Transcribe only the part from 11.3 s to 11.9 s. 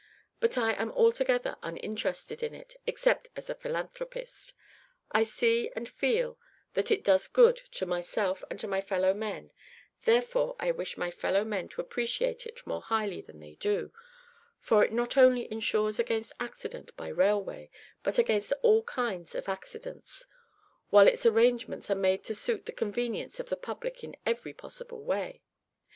men to